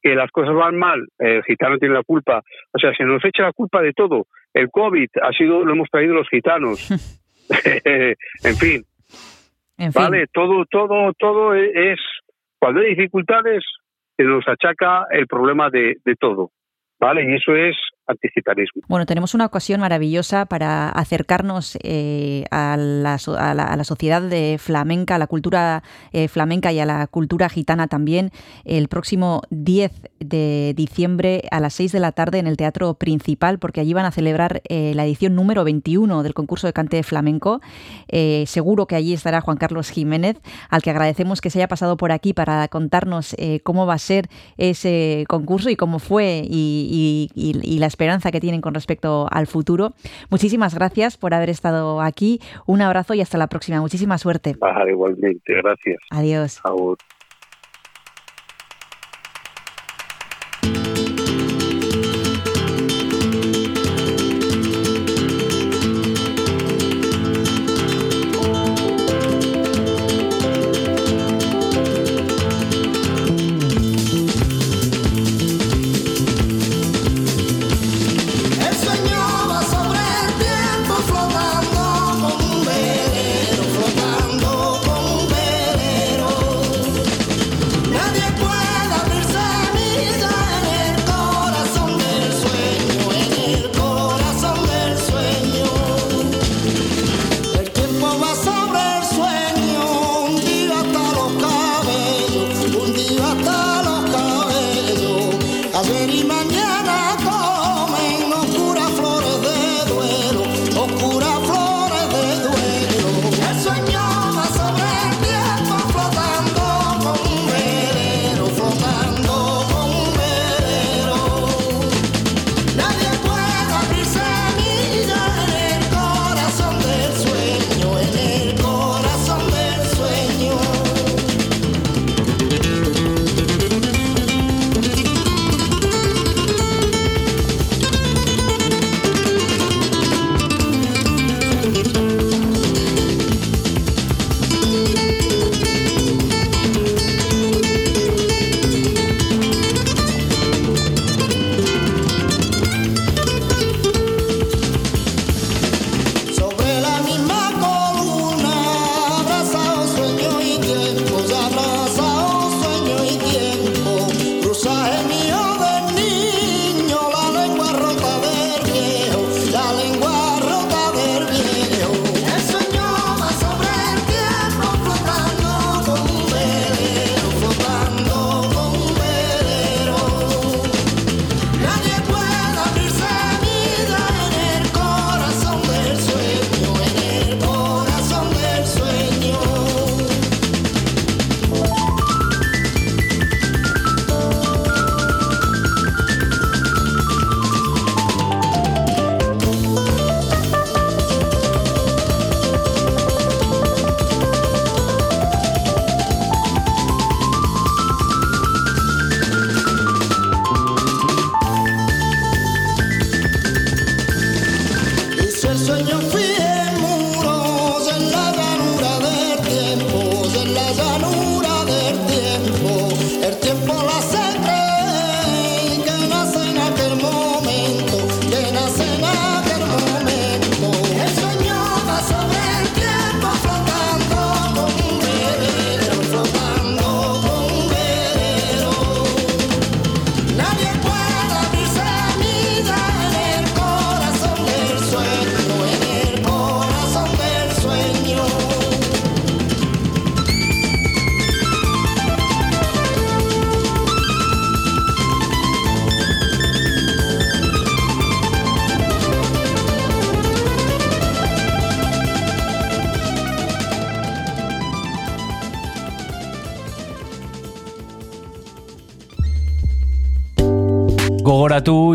[0.00, 3.44] que las cosas van mal, el gitano tiene la culpa, o sea, se nos echa
[3.44, 4.26] la culpa de todo.
[4.52, 6.90] El COVID ha sido, lo hemos traído los gitanos,
[7.64, 8.84] en fin,
[9.78, 10.26] En fin, ¿vale?
[10.32, 11.98] Todo, todo, todo es,
[12.58, 13.64] cuando hay dificultades,
[14.16, 16.50] se nos achaca el problema de, de todo,
[17.02, 17.24] ¿vale?
[17.28, 17.76] Y eso es
[18.88, 23.18] Bueno, tenemos una ocasión maravillosa para acercarnos eh, a, la,
[23.84, 28.30] sociedad de flamenca, a la cultura eh, flamenca y a la cultura gitana también,
[28.64, 33.58] el próximo 10 de diciembre a las 6 de la tarde en el Teatro Principal,
[33.58, 37.60] porque allí van a celebrar eh, la edición número 21 del concurso de cante flamenco.
[38.08, 41.96] Eh, seguro que allí estará Juan Carlos Jiménez, al que agradecemos que se haya pasado
[41.96, 47.58] por aquí para contarnos cómo va a ser ese concurso y cómo fue y, y-
[47.64, 49.92] y- la esperanza que tienen con respecto al futuro.
[50.28, 52.40] Muchísimas gracias por haber estado aquí.
[52.66, 53.80] Un abrazo y hasta la próxima.
[53.80, 54.56] Muchísima suerte.
[54.88, 55.98] Igualmente, gracias.
[56.10, 56.60] Adiós.
[56.64, 56.98] Agur.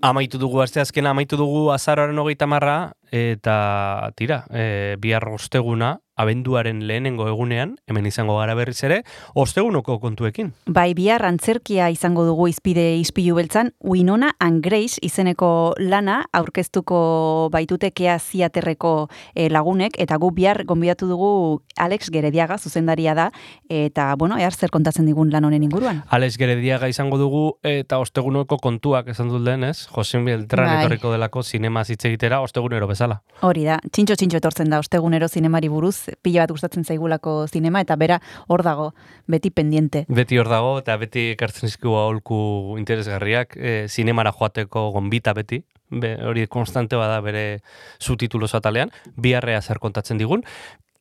[0.00, 6.82] Amaitu dugu aste azkena, amaitu dugu azaroaren hogeita marra, eta tira, e, bihar osteguna, abenduaren
[6.86, 9.02] lehenengo egunean, hemen izango gara berriz ere,
[9.38, 10.52] ostegunoko kontuekin.
[10.66, 18.18] Bai, bihar antzerkia izango dugu izpide izpilu beltzan, Winona and Grace izeneko lana aurkeztuko baitutekea
[18.18, 18.92] ziaterreko
[19.34, 21.30] eh, lagunek, eta gu bihar gonbidatu dugu
[21.78, 23.30] Alex Gerediaga, zuzendaria da,
[23.70, 26.02] eta, bueno, ehar zer kontatzen digun lan honen inguruan.
[26.10, 29.86] Alex Gerediaga izango dugu, eta ostegunoko kontuak esan dut lehen, ez?
[29.94, 30.80] Jose Beltran Bai.
[30.82, 33.20] etorriko delako zinema hitz egitera ostegunero bezala.
[33.46, 38.20] Hori da, txintxo-txintxo etortzen da ostegunero zinemari buruz, pila bat gustatzen zaigulako zinema, eta bera
[38.48, 38.92] hor dago,
[39.26, 40.04] beti pendiente.
[40.08, 42.40] Beti hor dago, eta beti ekartzen izkigu aholku
[42.78, 47.62] interesgarriak, e, zinemara joateko gonbita beti, Be, hori konstante bada bere
[47.98, 50.42] subtitulo atalean, biharrea zer kontatzen digun,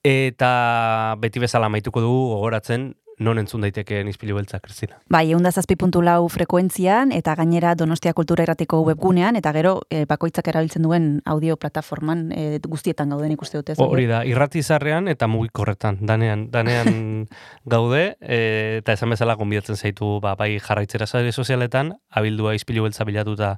[0.08, 5.00] eta beti bezala maituko dugu gogoratzen non entzun daitekeen izpilu beltza, Kristina.
[5.10, 10.04] Bai, eunda zazpi puntu lau frekuentzian, eta gainera Donostia Kultura Erratiko webgunean, eta gero e,
[10.10, 13.78] bakoitzak erabiltzen duen audio plataforman e, guztietan gauden ikuste dute.
[13.82, 17.26] Hori da, irrati zarrean eta mugikorretan, danean, danean
[17.74, 18.40] gaude, e,
[18.84, 23.56] eta esan bezala gonbidatzen zaitu, ba, bai jarraitzera sare sozialetan, abildua izpilu beltza bilatuta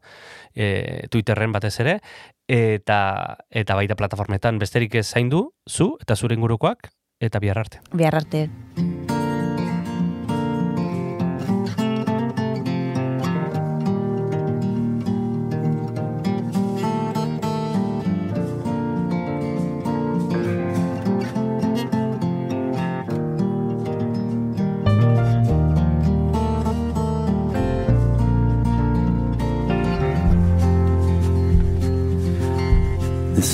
[0.56, 2.00] e, Twitterren batez ere,
[2.48, 3.00] eta
[3.52, 6.90] eta baita plataformetan besterik ez zaindu, zu eta zure ingurukoak,
[7.20, 7.84] eta bihar arte.
[7.92, 8.48] Behar arte.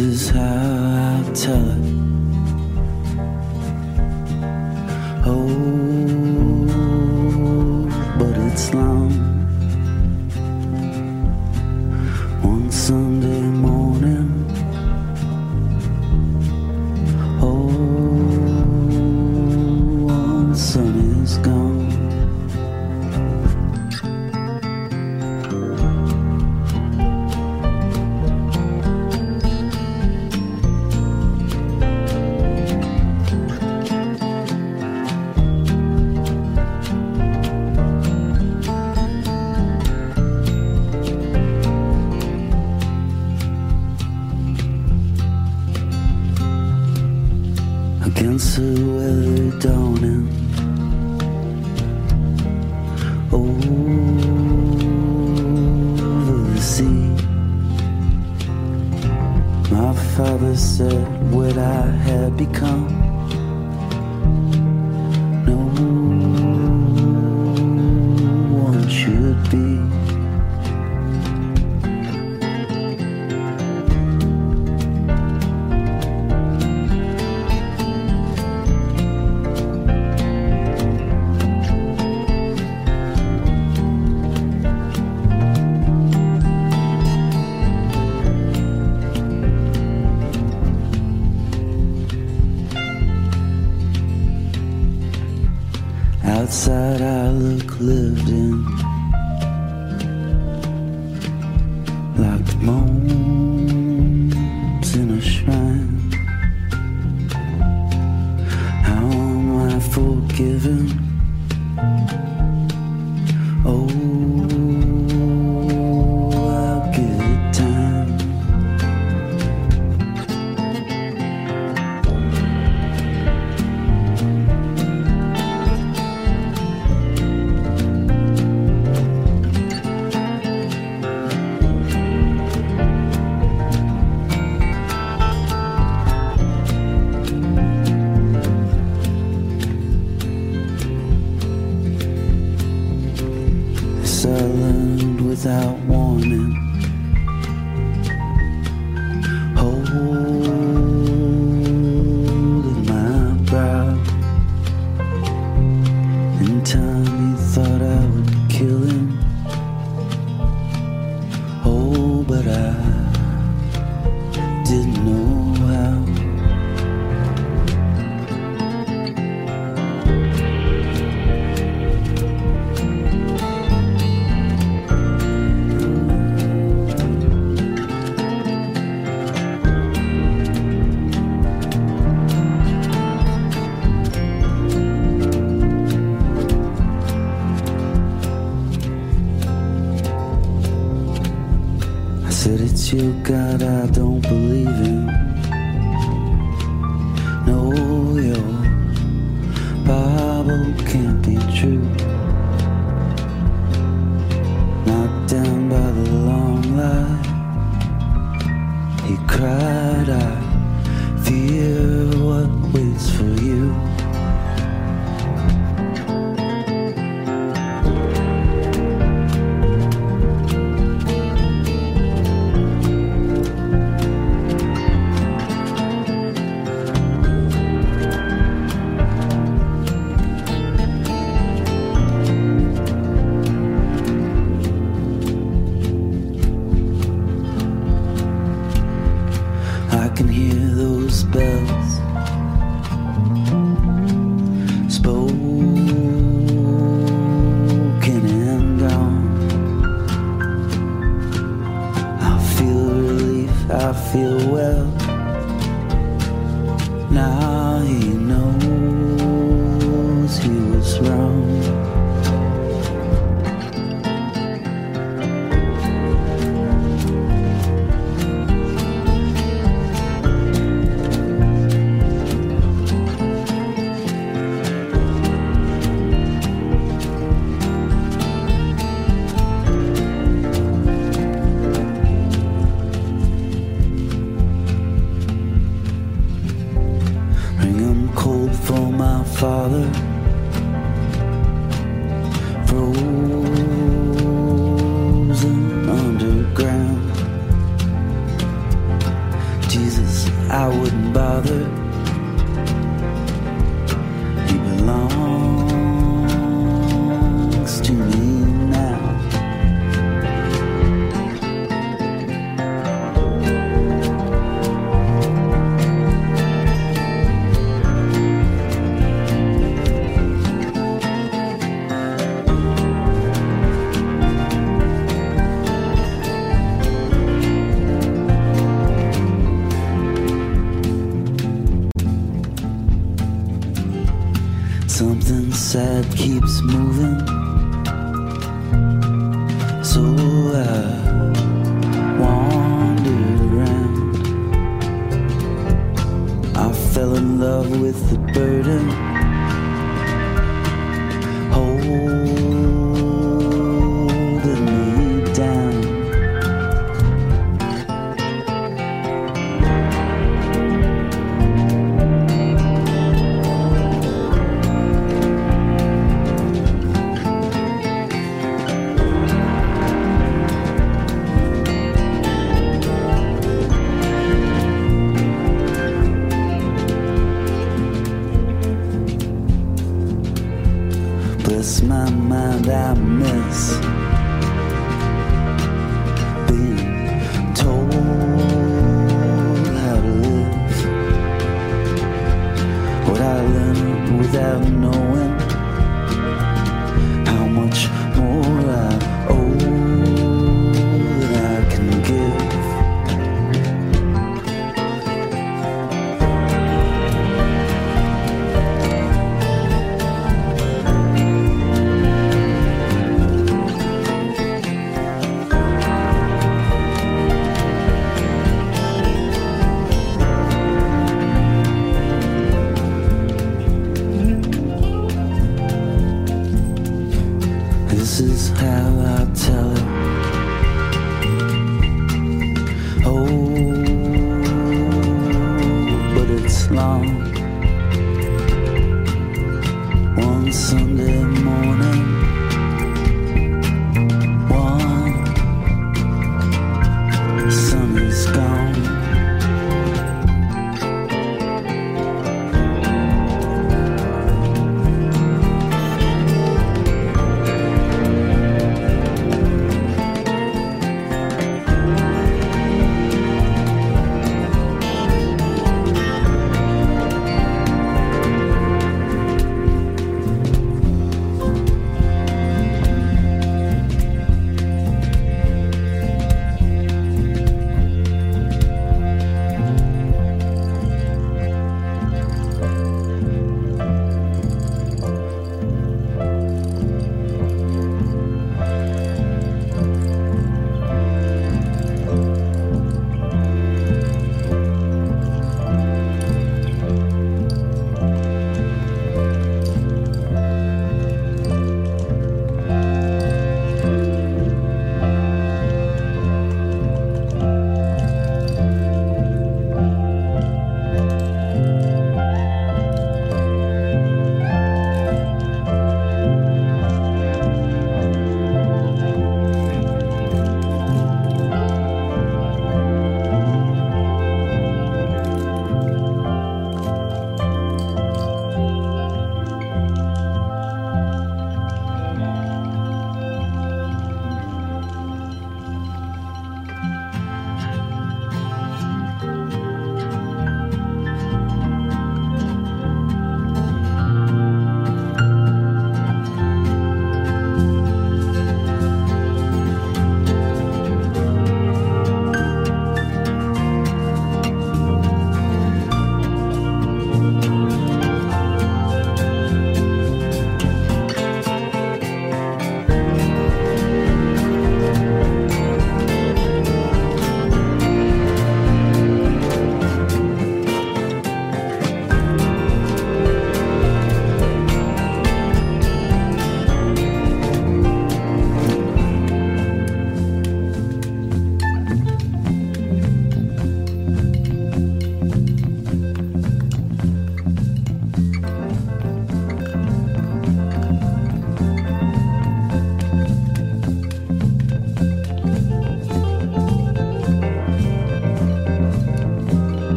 [0.00, 1.84] This is how I tell it.
[5.26, 5.46] Oh,
[8.18, 9.12] but it's long.
[12.40, 13.42] One Sunday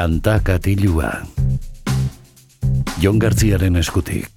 [0.00, 1.10] Kanta katilua.
[3.04, 4.30] Jon Gartziaren eskutik.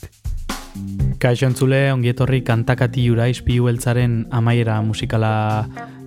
[1.23, 5.29] Kaixo entzule, ongietorri kantakati jura izpiu beltzaren amaiera musikala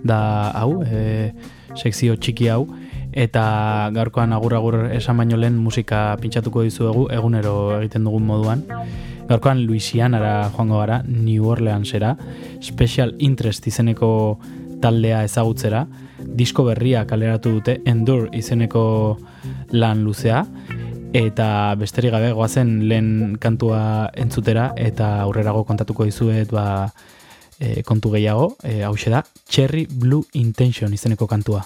[0.05, 0.19] da
[0.61, 1.31] hau, e,
[1.73, 2.67] sekzio txiki hau,
[3.17, 3.45] eta
[3.97, 8.67] gaurkoan agur-agur esan baino lehen musika pintxatuko dizuegu egunero egiten dugun moduan.
[9.31, 12.13] Gaurkoan Louisianara joango gara, New Orleansera,
[12.61, 14.11] Special Interest izeneko
[14.85, 15.87] taldea ezagutzera,
[16.37, 18.85] disko berria kaleratu dute, Endure izeneko
[19.73, 20.45] lan luzea,
[21.17, 26.93] eta besterik gabe goazen lehen kantua entzutera eta aurrerago kontatuko dizuet ba,
[27.59, 31.65] e, kontu gehiago, e, hau da, Cherry Blue Intention izeneko kantua.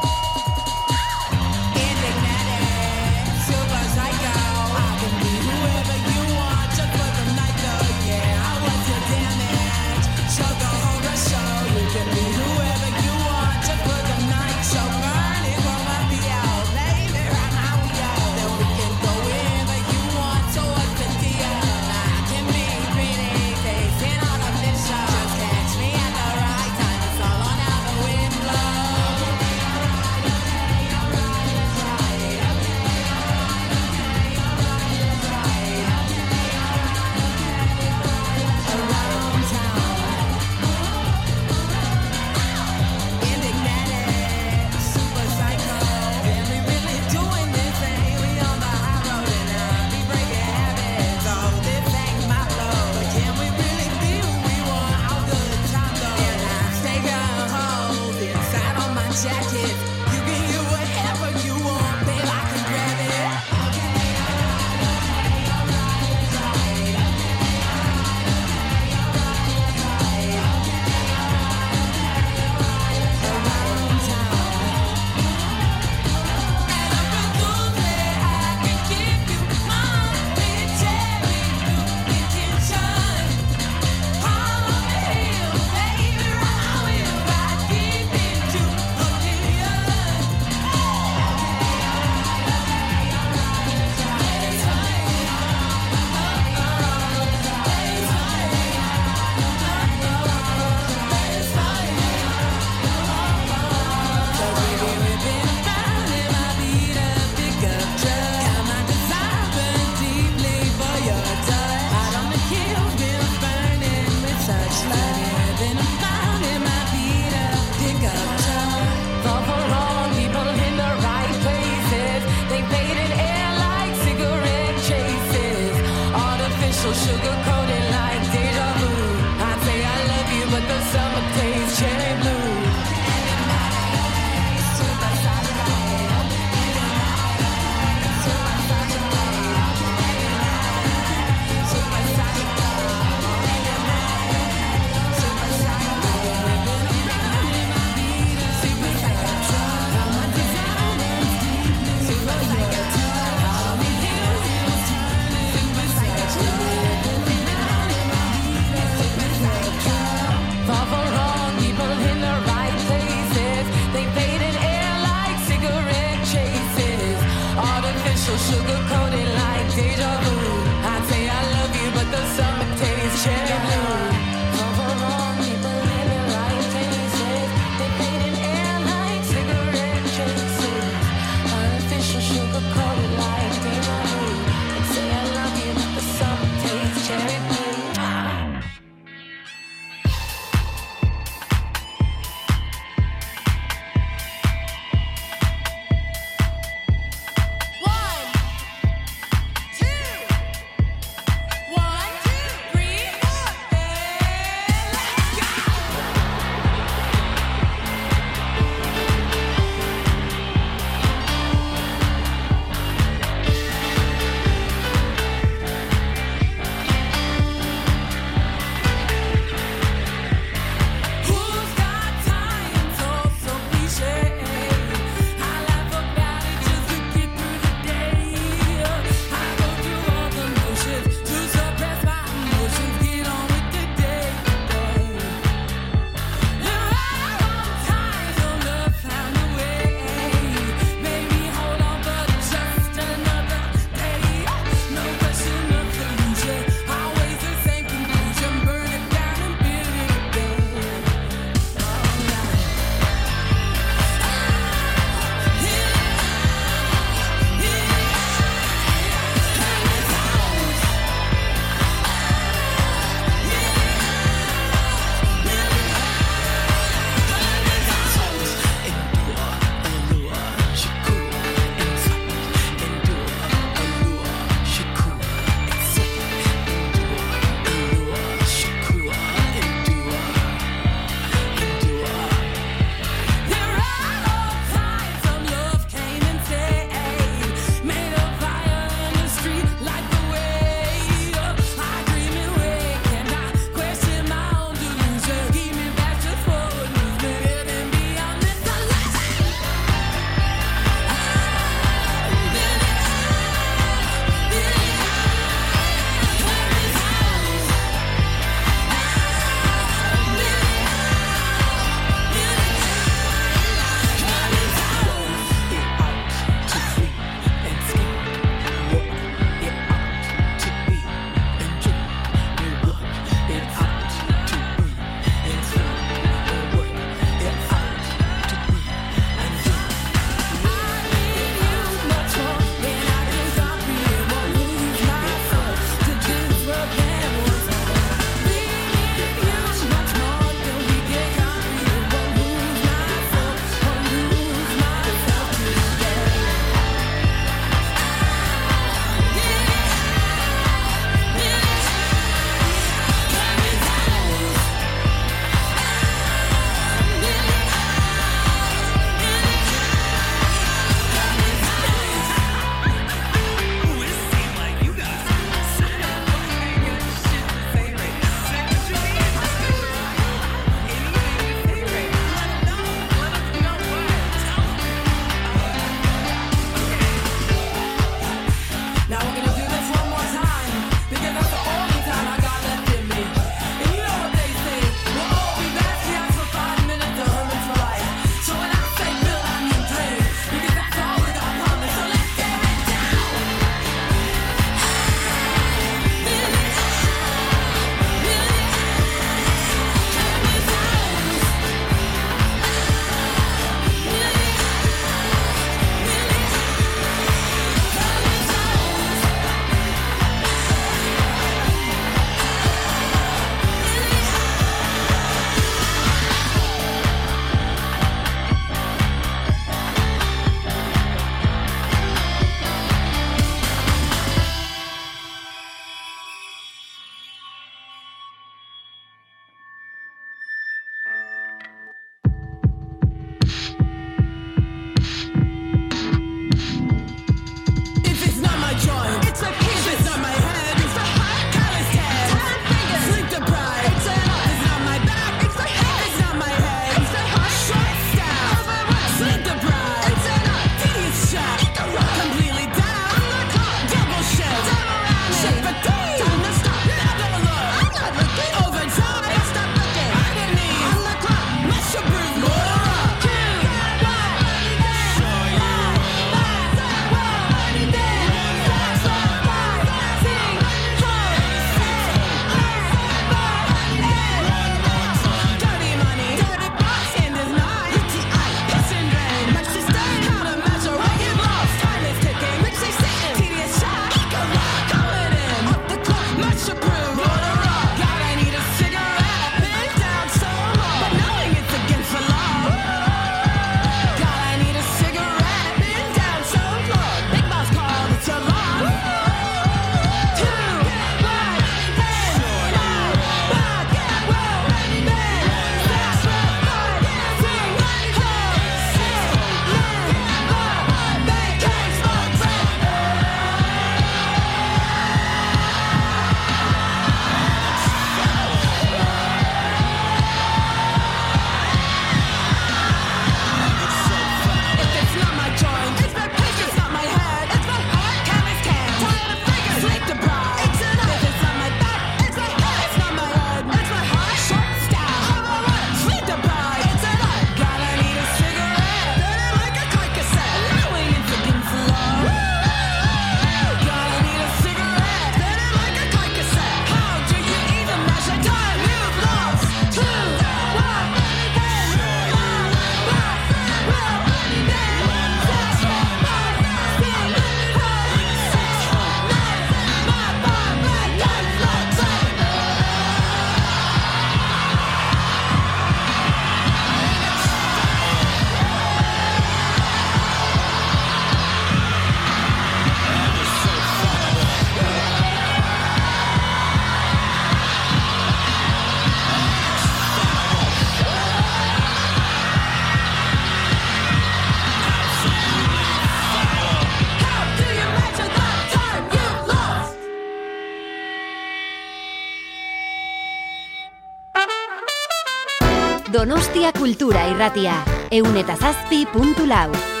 [597.41, 597.73] Irratia.
[598.13, 600.00] Eun eta zazpi puntu lau.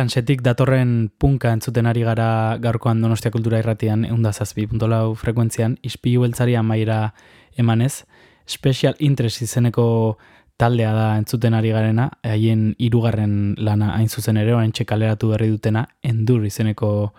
[0.00, 5.74] New Orleansetik datorren punka entzuten ari gara gaurkoan Donostia Kultura Irratian eunda zazpi puntolau frekuentzian,
[5.84, 7.12] ispilu beltzari amaira
[7.60, 8.06] emanez,
[8.48, 10.16] Special Interest izeneko
[10.56, 15.86] taldea da entzuten ari garena, haien hirugarren lana hain zuzen ere, orain kaleratu berri dutena,
[16.02, 17.12] endur izeneko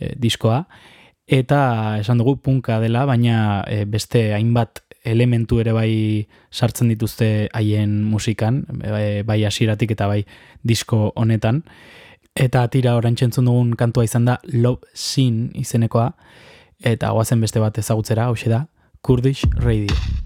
[0.00, 0.64] eh, diskoa,
[1.28, 8.02] eta esan dugu punka dela, baina eh, beste hainbat elementu ere bai sartzen dituzte haien
[8.02, 10.24] musikan, eh, bai hasieratik eta bai
[10.64, 11.62] disko honetan.
[12.36, 16.10] Eta tira orain txentzun dugun kantua izan da Love Scene izenekoa,
[16.84, 18.66] eta goazen beste bat ezagutzera, hau da,
[19.00, 20.25] Kurdish Radio.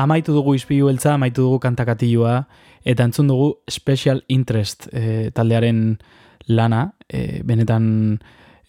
[0.00, 2.46] Amaitu dugu izpilu beltza, amaitu dugu kantakatilua,
[2.88, 5.98] eta entzun dugu Special Interest e, taldearen
[6.48, 7.84] lana, e, benetan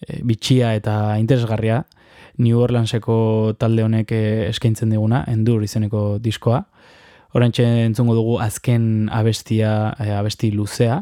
[0.04, 1.82] e, bitxia eta interesgarria,
[2.42, 3.14] New Orleanseko
[3.60, 4.12] talde honek
[4.50, 6.62] eskaintzen diguna, endur izeneko diskoa.
[7.32, 10.98] Horentxe entzungo dugu azken abestia, abesti luzea,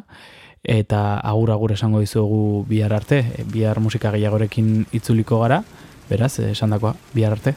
[0.62, 5.64] eta agur agur esango dizugu bihar arte, bihar musika gehiagorekin itzuliko gara,
[6.10, 7.56] beraz, e, esan dakoa, bihar arte.